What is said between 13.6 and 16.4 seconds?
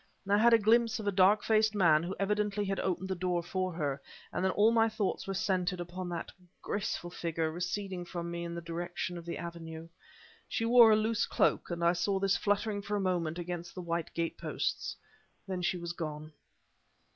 the white gate posts; then she was gone.